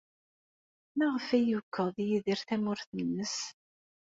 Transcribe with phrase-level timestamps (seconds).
[0.97, 3.37] Maɣef ay yukeḍ Yidir tamurt-nnes?